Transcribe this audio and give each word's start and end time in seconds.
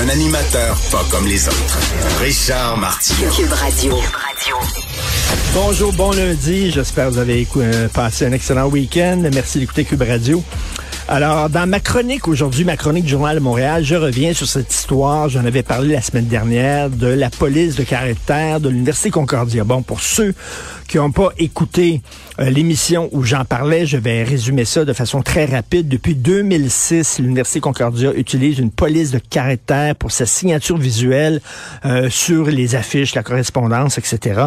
Un 0.00 0.08
animateur 0.08 0.76
pas 0.90 1.04
comme 1.10 1.26
les 1.26 1.46
autres. 1.46 1.78
Richard 2.20 2.76
Martineau. 2.78 3.30
Cube 3.30 3.52
Radio. 3.52 3.94
Bonjour, 5.54 5.92
bon 5.92 6.10
lundi. 6.10 6.72
J'espère 6.72 7.06
que 7.06 7.12
vous 7.12 7.18
avez 7.18 7.46
euh, 7.56 7.88
passé 7.88 8.26
un 8.26 8.32
excellent 8.32 8.66
week-end. 8.66 9.22
Merci 9.32 9.60
d'écouter 9.60 9.84
Cube 9.84 10.02
Radio. 10.02 10.42
Alors, 11.06 11.50
dans 11.50 11.68
ma 11.68 11.80
chronique 11.80 12.26
aujourd'hui, 12.26 12.64
ma 12.64 12.76
chronique 12.76 13.04
du 13.04 13.10
Journal 13.10 13.36
de 13.36 13.40
Montréal, 13.40 13.84
je 13.84 13.94
reviens 13.94 14.32
sur 14.32 14.48
cette 14.48 14.72
histoire. 14.72 15.28
J'en 15.28 15.44
avais 15.44 15.62
parlé 15.62 15.94
la 15.94 16.02
semaine 16.02 16.26
dernière 16.26 16.90
de 16.90 17.06
la 17.06 17.30
police 17.30 17.76
de 17.76 17.84
caractère 17.84 18.58
de 18.58 18.70
l'Université 18.70 19.10
Concordia. 19.10 19.64
Bon, 19.64 19.82
pour 19.82 20.00
ceux 20.00 20.34
qui 20.86 20.98
n'ont 20.98 21.12
pas 21.12 21.30
écouté 21.38 22.00
euh, 22.40 22.50
l'émission 22.50 23.08
où 23.12 23.22
j'en 23.22 23.44
parlais, 23.44 23.86
je 23.86 23.96
vais 23.96 24.22
résumer 24.22 24.64
ça 24.64 24.84
de 24.84 24.92
façon 24.92 25.22
très 25.22 25.44
rapide. 25.44 25.88
Depuis 25.88 26.14
2006, 26.14 27.18
l'Université 27.20 27.60
Concordia 27.60 28.12
utilise 28.14 28.58
une 28.58 28.70
police 28.70 29.10
de 29.10 29.18
caractère 29.18 29.96
pour 29.96 30.12
sa 30.12 30.26
signature 30.26 30.76
visuelle 30.76 31.40
euh, 31.84 32.10
sur 32.10 32.46
les 32.46 32.74
affiches, 32.74 33.14
la 33.14 33.22
correspondance, 33.22 33.98
etc. 33.98 34.40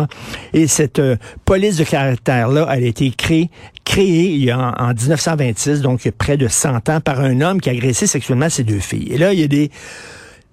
Et 0.54 0.68
cette 0.68 1.00
euh, 1.00 1.16
police 1.46 1.78
de 1.78 1.84
caractère-là, 1.84 2.68
elle 2.72 2.84
a 2.84 2.88
été 2.88 3.10
créée, 3.12 3.50
créée 3.86 4.54
en 4.54 4.94
1926, 4.94 5.82
donc 5.82 6.04
il 6.04 6.08
y 6.08 6.10
a 6.10 6.14
près 6.18 6.38
de 6.38 6.48
100 6.48 6.90
ans, 6.90 7.00
par 7.02 7.22
un 7.22 7.42
homme 7.42 7.62
qui 7.62 7.70
a 7.70 7.74
agressé 7.74 8.08
sexuellement 8.08 8.50
ses 8.50 8.64
deux 8.64 8.80
filles. 8.80 9.08
Et 9.12 9.18
là, 9.18 9.34
il 9.34 9.40
y 9.40 9.44
a 9.44 9.48
des 9.48 9.72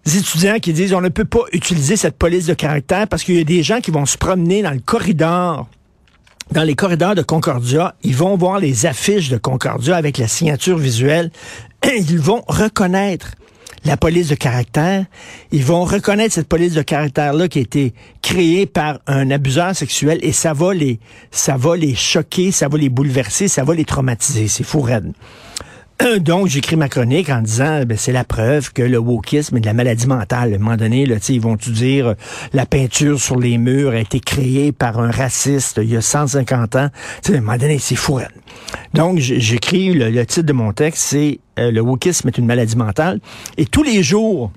des 0.04 0.18
étudiants 0.18 0.58
qui 0.58 0.72
disent 0.72 0.92
on 0.92 1.00
ne 1.00 1.08
peut 1.08 1.24
pas 1.24 1.44
utiliser 1.52 1.96
cette 1.96 2.16
police 2.16 2.46
de 2.46 2.54
caractère 2.54 3.08
parce 3.08 3.24
qu'il 3.24 3.36
y 3.36 3.40
a 3.40 3.44
des 3.44 3.62
gens 3.62 3.80
qui 3.80 3.90
vont 3.90 4.06
se 4.06 4.18
promener 4.18 4.62
dans 4.62 4.70
le 4.70 4.80
corridor 4.80 5.68
dans 6.50 6.62
les 6.62 6.74
corridors 6.74 7.14
de 7.14 7.22
Concordia, 7.22 7.94
ils 8.02 8.14
vont 8.14 8.36
voir 8.36 8.58
les 8.58 8.86
affiches 8.86 9.28
de 9.28 9.36
Concordia 9.36 9.96
avec 9.96 10.18
la 10.18 10.28
signature 10.28 10.78
visuelle. 10.78 11.30
Ils 11.84 12.18
vont 12.18 12.42
reconnaître 12.46 13.32
la 13.84 13.96
police 13.96 14.28
de 14.28 14.34
caractère. 14.34 15.04
Ils 15.52 15.64
vont 15.64 15.84
reconnaître 15.84 16.34
cette 16.34 16.48
police 16.48 16.74
de 16.74 16.82
caractère-là 16.82 17.48
qui 17.48 17.58
a 17.58 17.62
été 17.62 17.94
créée 18.22 18.66
par 18.66 19.00
un 19.06 19.30
abuseur 19.30 19.74
sexuel 19.74 20.18
et 20.22 20.32
ça 20.32 20.52
va 20.52 20.72
les, 20.74 21.00
ça 21.30 21.56
va 21.56 21.76
les 21.76 21.94
choquer, 21.94 22.50
ça 22.50 22.68
va 22.68 22.78
les 22.78 22.88
bouleverser, 22.88 23.48
ça 23.48 23.64
va 23.64 23.74
les 23.74 23.84
traumatiser. 23.84 24.48
C'est 24.48 24.64
fou 24.64 24.80
raide. 24.80 25.12
Donc, 26.20 26.48
j'écris 26.48 26.76
ma 26.76 26.88
chronique 26.88 27.30
en 27.30 27.40
disant, 27.40 27.82
ben, 27.84 27.96
c'est 27.96 28.12
la 28.12 28.24
preuve 28.24 28.72
que 28.72 28.82
le 28.82 28.98
wokisme 28.98 29.56
est 29.56 29.60
de 29.60 29.66
la 29.66 29.74
maladie 29.74 30.06
mentale. 30.06 30.52
À 30.52 30.56
un 30.56 30.58
moment 30.58 30.76
donné, 30.76 31.06
là, 31.06 31.16
ils 31.28 31.40
vont-tu 31.40 31.70
dire, 31.70 32.08
euh, 32.08 32.14
la 32.52 32.66
peinture 32.66 33.20
sur 33.20 33.38
les 33.38 33.58
murs 33.58 33.92
a 33.92 33.98
été 33.98 34.20
créée 34.20 34.72
par 34.72 34.98
un 34.98 35.10
raciste 35.10 35.80
il 35.82 35.90
y 35.90 35.96
a 35.96 36.00
150 36.00 36.76
ans? 36.76 36.88
T'sais, 37.22 37.34
à 37.34 37.38
un 37.38 37.40
moment 37.40 37.56
donné, 37.56 37.78
c'est 37.78 37.96
fou. 37.96 38.14
raide. 38.14 38.28
Donc, 38.92 39.18
j'écris, 39.18 39.92
le, 39.92 40.10
le 40.10 40.26
titre 40.26 40.46
de 40.46 40.52
mon 40.52 40.72
texte, 40.72 41.02
c'est 41.02 41.40
euh, 41.58 41.70
Le 41.70 41.80
wokisme 41.80 42.28
est 42.28 42.38
une 42.38 42.46
maladie 42.46 42.76
mentale. 42.76 43.20
Et 43.56 43.66
tous 43.66 43.82
les 43.82 44.02
jours, 44.02 44.50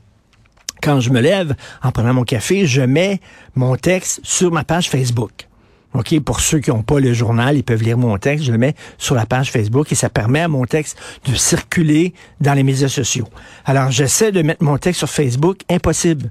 quand 0.82 1.00
je 1.00 1.12
me 1.12 1.22
lève, 1.22 1.56
en 1.84 1.92
prenant 1.92 2.14
mon 2.14 2.24
café, 2.24 2.66
je 2.66 2.82
mets 2.82 3.20
mon 3.56 3.76
texte 3.76 4.20
sur 4.24 4.52
ma 4.52 4.64
page 4.64 4.90
Facebook. 4.90 5.47
OK, 5.94 6.20
pour 6.20 6.42
ceux 6.42 6.60
qui 6.60 6.70
n'ont 6.70 6.84
pas 6.84 7.00
le 7.00 7.14
journal, 7.14 7.56
ils 7.58 7.64
peuvent 7.64 7.82
lire 7.82 7.98
mon 7.98 8.18
texte. 8.18 8.46
Je 8.46 8.52
le 8.52 8.58
mets 8.58 8.76
sur 8.98 9.16
la 9.16 9.26
page 9.26 9.52
Facebook 9.52 9.92
et 9.92 9.96
ça 9.96 10.10
permet 10.10 10.42
à 10.42 10.48
mon 10.48 10.66
texte 10.66 10.98
de 11.26 11.34
circuler 11.36 12.14
dans 12.42 12.54
les 12.54 12.64
médias 12.64 12.90
sociaux. 12.90 13.28
Alors, 13.66 13.90
j'essaie 13.90 14.32
de 14.32 14.42
mettre 14.42 14.64
mon 14.64 14.78
texte 14.78 15.00
sur 15.00 15.10
Facebook. 15.10 15.60
Impossible. 15.70 16.30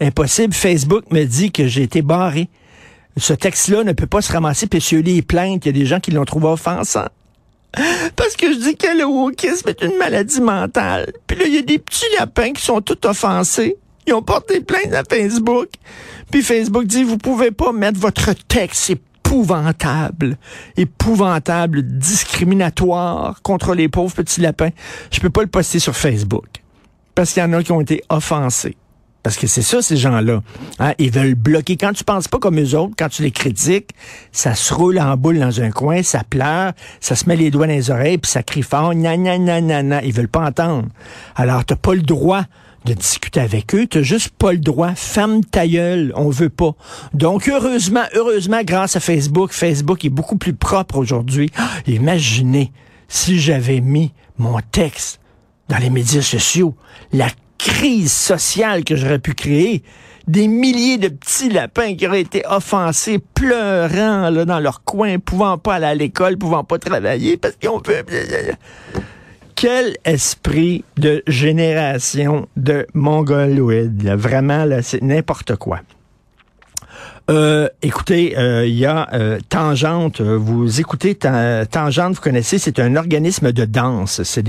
Impossible. 0.00 0.54
Facebook 0.54 1.04
me 1.10 1.24
dit 1.24 1.50
que 1.50 1.66
j'ai 1.66 1.82
été 1.82 2.02
barré. 2.02 2.48
Ce 3.16 3.32
texte-là 3.32 3.84
ne 3.84 3.92
peut 3.92 4.06
pas 4.06 4.22
se 4.22 4.32
ramasser 4.32 4.66
puis 4.66 4.86
eu 4.92 5.02
des 5.02 5.22
plaintes. 5.22 5.64
Il 5.64 5.68
y 5.68 5.70
a 5.70 5.80
des 5.80 5.86
gens 5.86 6.00
qui 6.00 6.10
l'ont 6.10 6.24
trouvé 6.24 6.48
offensant. 6.48 7.08
Parce 8.16 8.36
que 8.36 8.52
je 8.52 8.58
dis 8.58 8.76
que 8.76 8.96
le 8.96 9.04
wokisme 9.04 9.68
est 9.68 9.82
une 9.82 9.96
maladie 9.96 10.40
mentale. 10.40 11.12
Puis 11.26 11.38
là, 11.38 11.44
il 11.46 11.54
y 11.54 11.58
a 11.58 11.62
des 11.62 11.78
petits 11.78 12.04
lapins 12.18 12.52
qui 12.52 12.62
sont 12.62 12.80
tout 12.80 13.06
offensés. 13.06 13.76
Ils 14.06 14.14
ont 14.14 14.22
porté 14.22 14.60
plainte 14.60 14.92
à 14.92 15.02
Facebook. 15.04 15.68
Puis 16.30 16.42
Facebook 16.42 16.86
dit, 16.86 17.04
vous 17.04 17.18
pouvez 17.18 17.50
pas 17.50 17.72
mettre 17.72 18.00
votre 18.00 18.32
texte 18.32 18.90
épouvantable, 18.90 20.36
épouvantable, 20.76 21.82
discriminatoire 21.82 23.42
contre 23.42 23.74
les 23.74 23.88
pauvres 23.88 24.14
petits 24.14 24.40
lapins. 24.40 24.70
Je 25.10 25.20
peux 25.20 25.30
pas 25.30 25.42
le 25.42 25.48
poster 25.48 25.78
sur 25.78 25.96
Facebook. 25.96 26.46
Parce 27.14 27.32
qu'il 27.32 27.42
y 27.42 27.46
en 27.46 27.52
a 27.52 27.62
qui 27.62 27.72
ont 27.72 27.80
été 27.80 28.02
offensés. 28.08 28.76
Parce 29.22 29.36
que 29.36 29.46
c'est 29.46 29.62
ça, 29.62 29.82
ces 29.82 29.96
gens-là. 29.96 30.42
Hein, 30.80 30.94
ils 30.98 31.10
veulent 31.10 31.36
bloquer. 31.36 31.76
Quand 31.76 31.92
tu 31.92 32.02
penses 32.02 32.26
pas 32.26 32.38
comme 32.38 32.58
eux 32.58 32.76
autres, 32.76 32.94
quand 32.98 33.08
tu 33.08 33.22
les 33.22 33.30
critiques, 33.30 33.90
ça 34.32 34.54
se 34.54 34.74
roule 34.74 34.98
en 34.98 35.16
boule 35.16 35.38
dans 35.38 35.60
un 35.60 35.70
coin, 35.70 36.02
ça 36.02 36.24
pleure, 36.28 36.72
ça 37.00 37.14
se 37.14 37.28
met 37.28 37.36
les 37.36 37.50
doigts 37.50 37.68
dans 37.68 37.72
les 37.72 37.90
oreilles, 37.90 38.18
puis 38.18 38.30
ça 38.30 38.42
crie 38.42 38.62
fort, 38.62 38.94
gna 38.94 39.16
gna 39.16 39.38
gna 39.38 39.60
gna 39.60 39.82
gna. 39.82 40.02
Ils 40.02 40.12
veulent 40.12 40.28
pas 40.28 40.46
entendre. 40.46 40.88
Alors, 41.36 41.64
t'as 41.64 41.76
pas 41.76 41.94
le 41.94 42.02
droit 42.02 42.44
de 42.84 42.94
discuter 42.94 43.40
avec 43.40 43.74
eux, 43.74 43.86
t'as 43.86 44.02
juste 44.02 44.30
pas 44.30 44.52
le 44.52 44.58
droit. 44.58 44.94
Ferme 44.94 45.44
ta 45.44 45.66
gueule, 45.66 46.12
on 46.16 46.30
veut 46.30 46.50
pas. 46.50 46.72
Donc, 47.14 47.48
heureusement, 47.48 48.04
heureusement, 48.14 48.62
grâce 48.64 48.96
à 48.96 49.00
Facebook, 49.00 49.52
Facebook 49.52 50.04
est 50.04 50.10
beaucoup 50.10 50.36
plus 50.36 50.54
propre 50.54 50.96
aujourd'hui. 50.96 51.50
Ah, 51.56 51.68
imaginez 51.86 52.72
si 53.08 53.38
j'avais 53.38 53.80
mis 53.80 54.12
mon 54.38 54.58
texte 54.72 55.20
dans 55.68 55.78
les 55.78 55.90
médias 55.90 56.22
sociaux, 56.22 56.74
la 57.12 57.28
crise 57.58 58.12
sociale 58.12 58.84
que 58.84 58.96
j'aurais 58.96 59.18
pu 59.18 59.34
créer, 59.34 59.82
des 60.26 60.48
milliers 60.48 60.98
de 60.98 61.08
petits 61.08 61.48
lapins 61.48 61.94
qui 61.94 62.06
auraient 62.06 62.20
été 62.20 62.42
offensés, 62.48 63.18
pleurant 63.18 64.30
là, 64.30 64.44
dans 64.44 64.60
leur 64.60 64.84
coin, 64.84 65.18
pouvant 65.18 65.58
pas 65.58 65.74
aller 65.74 65.86
à 65.86 65.94
l'école, 65.94 66.36
pouvant 66.36 66.64
pas 66.64 66.78
travailler 66.78 67.36
parce 67.36 67.54
ont 67.68 67.80
fait... 67.84 68.04
Quel 69.62 69.96
esprit 70.04 70.84
de 70.96 71.22
génération 71.28 72.48
de 72.56 72.84
mongoloïdes? 72.94 74.08
Vraiment, 74.08 74.66
c'est 74.82 75.00
n'importe 75.02 75.54
quoi. 75.54 75.82
Euh, 77.30 77.68
écoutez, 77.80 78.36
euh, 78.36 78.66
il 78.66 78.74
y 78.74 78.86
a 78.86 79.08
euh, 79.12 79.38
Tangente. 79.48 80.20
Vous 80.20 80.80
écoutez 80.80 81.14
Ta- 81.14 81.64
Tangente, 81.64 82.16
vous 82.16 82.20
connaissez, 82.20 82.58
c'est 82.58 82.80
un 82.80 82.96
organisme 82.96 83.52
de 83.52 83.64
danse. 83.64 84.20
C'est 84.24 84.42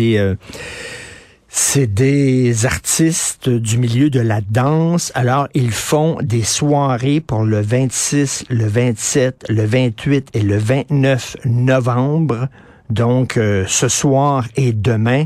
des 1.94 2.66
artistes 2.66 3.50
du 3.50 3.78
milieu 3.78 4.10
de 4.10 4.20
la 4.20 4.42
danse. 4.42 5.12
Alors, 5.14 5.48
ils 5.54 5.70
font 5.70 6.18
des 6.24 6.42
soirées 6.42 7.22
pour 7.22 7.44
le 7.44 7.62
26, 7.62 8.46
le 8.50 8.66
27, 8.66 9.46
le 9.50 9.64
28 9.64 10.30
et 10.34 10.42
le 10.42 10.58
29 10.58 11.38
novembre. 11.46 12.48
Donc, 12.94 13.38
euh, 13.38 13.66
ce 13.68 13.88
soir 13.88 14.46
et 14.56 14.72
demain, 14.72 15.26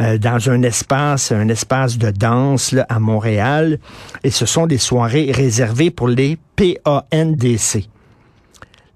euh, 0.00 0.18
dans 0.18 0.50
un 0.50 0.64
espace, 0.64 1.30
un 1.30 1.48
espace 1.48 1.96
de 1.96 2.10
danse 2.10 2.74
à 2.88 2.98
Montréal. 2.98 3.78
Et 4.24 4.30
ce 4.30 4.46
sont 4.46 4.66
des 4.66 4.78
soirées 4.78 5.30
réservées 5.30 5.92
pour 5.92 6.08
les 6.08 6.36
PANDC, 6.56 7.88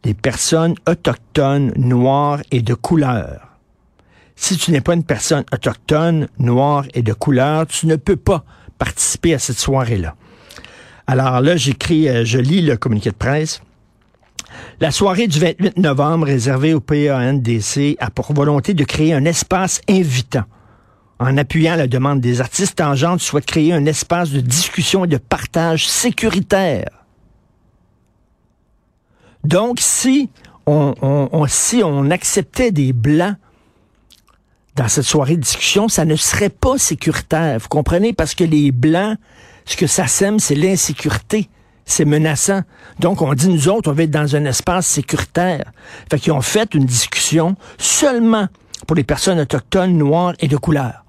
les 0.04 0.14
personnes 0.14 0.74
autochtones, 0.88 1.72
noires 1.76 2.40
et 2.50 2.60
de 2.60 2.74
couleur. 2.74 3.56
Si 4.34 4.56
tu 4.56 4.72
n'es 4.72 4.80
pas 4.80 4.94
une 4.94 5.04
personne 5.04 5.44
autochtone, 5.52 6.26
noire 6.40 6.86
et 6.94 7.02
de 7.02 7.12
couleur, 7.12 7.68
tu 7.68 7.86
ne 7.86 7.94
peux 7.94 8.16
pas 8.16 8.44
participer 8.78 9.34
à 9.34 9.38
cette 9.38 9.58
soirée-là. 9.58 10.16
Alors 11.06 11.40
là, 11.40 11.56
j'écris, 11.56 12.08
euh, 12.08 12.24
je 12.24 12.38
lis 12.38 12.62
le 12.62 12.76
communiqué 12.76 13.10
de 13.10 13.14
presse. 13.14 13.62
La 14.80 14.90
soirée 14.90 15.26
du 15.26 15.38
28 15.38 15.76
novembre 15.78 16.26
réservée 16.26 16.74
au 16.74 16.80
PANDC 16.80 17.96
a 17.98 18.10
pour 18.10 18.32
volonté 18.32 18.74
de 18.74 18.84
créer 18.84 19.12
un 19.12 19.24
espace 19.24 19.80
invitant. 19.88 20.44
En 21.18 21.36
appuyant 21.36 21.74
la 21.74 21.88
demande 21.88 22.20
des 22.20 22.40
artistes 22.40 22.76
tangentes, 22.76 23.20
souhaite 23.20 23.46
créer 23.46 23.72
un 23.72 23.84
espace 23.86 24.30
de 24.30 24.40
discussion 24.40 25.04
et 25.04 25.08
de 25.08 25.16
partage 25.16 25.88
sécuritaire. 25.88 26.88
Donc, 29.44 29.78
si 29.80 30.30
on- 30.66 31.46
si 31.48 31.82
on 31.84 32.10
acceptait 32.10 32.70
des 32.70 32.92
blancs 32.92 33.36
dans 34.76 34.86
cette 34.88 35.04
soirée 35.04 35.36
de 35.36 35.40
discussion, 35.40 35.88
ça 35.88 36.04
ne 36.04 36.14
serait 36.14 36.50
pas 36.50 36.78
sécuritaire. 36.78 37.58
Vous 37.58 37.68
comprenez? 37.68 38.12
Parce 38.12 38.34
que 38.34 38.44
les 38.44 38.70
blancs, 38.70 39.16
ce 39.64 39.76
que 39.76 39.86
ça 39.86 40.06
sème, 40.06 40.38
c'est 40.38 40.54
l'insécurité. 40.54 41.48
C'est 41.90 42.04
menaçant. 42.04 42.60
Donc, 43.00 43.22
on 43.22 43.32
dit, 43.32 43.48
nous 43.48 43.66
autres, 43.70 43.90
on 43.90 43.94
va 43.94 44.02
être 44.02 44.10
dans 44.10 44.36
un 44.36 44.44
espace 44.44 44.86
sécuritaire. 44.86 45.72
Fait 46.10 46.18
qu'ils 46.18 46.34
ont 46.34 46.42
fait 46.42 46.74
une 46.74 46.84
discussion 46.84 47.56
seulement 47.78 48.46
pour 48.86 48.94
les 48.94 49.04
personnes 49.04 49.40
autochtones, 49.40 49.96
noires 49.96 50.34
et 50.38 50.48
de 50.48 50.58
couleur. 50.58 51.06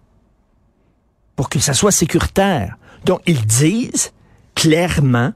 Pour 1.35 1.49
que 1.49 1.59
ça 1.59 1.73
soit 1.73 1.91
sécuritaire. 1.91 2.77
Donc, 3.03 3.19
ils 3.25 3.45
disent 3.45 4.13
clairement 4.55 5.33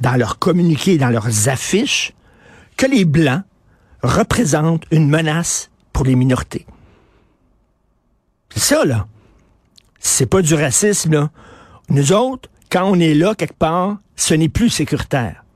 dans 0.00 0.14
leurs 0.14 0.38
communiqués, 0.38 0.98
dans 0.98 1.10
leurs 1.10 1.48
affiches, 1.48 2.12
que 2.76 2.86
les 2.86 3.04
Blancs 3.04 3.42
représentent 4.04 4.84
une 4.92 5.10
menace 5.10 5.68
pour 5.92 6.04
les 6.04 6.14
minorités. 6.14 6.64
C'est 8.54 8.60
ça, 8.60 8.84
là. 8.84 9.08
C'est 9.98 10.26
pas 10.26 10.42
du 10.42 10.54
racisme, 10.54 11.12
là. 11.12 11.30
Nous 11.88 12.12
autres, 12.12 12.48
quand 12.76 12.90
on 12.90 13.00
est 13.00 13.14
là 13.14 13.34
quelque 13.34 13.54
part, 13.54 13.96
ce 14.16 14.34
n'est 14.34 14.50
plus 14.50 14.68
sécuritaire. 14.68 15.46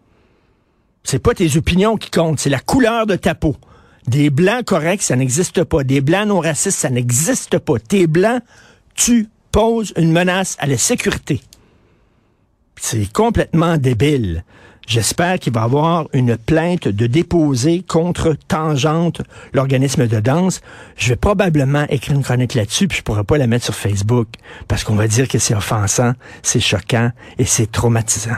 C'est 1.02 1.18
pas 1.18 1.34
tes 1.34 1.54
opinions 1.58 1.98
qui 1.98 2.10
comptent, 2.10 2.40
c'est 2.40 2.48
la 2.48 2.60
couleur 2.60 3.04
de 3.04 3.14
ta 3.14 3.34
peau. 3.34 3.56
Des 4.06 4.30
blancs 4.30 4.64
corrects, 4.64 5.02
ça 5.02 5.16
n'existe 5.16 5.64
pas. 5.64 5.84
Des 5.84 6.00
blancs 6.00 6.28
non 6.28 6.40
racistes, 6.40 6.78
ça 6.78 6.88
n'existe 6.88 7.58
pas. 7.58 7.78
T'es 7.78 8.06
blanc, 8.06 8.40
tu 8.94 9.28
poses 9.52 9.92
une 9.98 10.12
menace 10.12 10.56
à 10.60 10.66
la 10.66 10.78
sécurité. 10.78 11.42
C'est 12.76 13.12
complètement 13.12 13.76
débile. 13.76 14.42
J'espère 14.86 15.38
qu'il 15.38 15.52
va 15.52 15.60
y 15.60 15.64
avoir 15.64 16.08
une 16.12 16.36
plainte 16.36 16.88
de 16.88 17.06
déposer 17.06 17.82
contre 17.86 18.36
Tangente, 18.48 19.22
l'organisme 19.52 20.06
de 20.08 20.20
danse. 20.20 20.60
Je 20.96 21.10
vais 21.10 21.16
probablement 21.16 21.86
écrire 21.88 22.16
une 22.16 22.24
chronique 22.24 22.54
là-dessus, 22.54 22.88
puis 22.88 22.98
je 22.98 23.02
pourrai 23.02 23.24
pas 23.24 23.38
la 23.38 23.46
mettre 23.46 23.64
sur 23.64 23.74
Facebook, 23.74 24.28
parce 24.66 24.82
qu'on 24.82 24.96
va 24.96 25.06
dire 25.06 25.28
que 25.28 25.38
c'est 25.38 25.54
offensant, 25.54 26.12
c'est 26.42 26.60
choquant 26.60 27.12
et 27.38 27.44
c'est 27.44 27.70
traumatisant. 27.70 28.36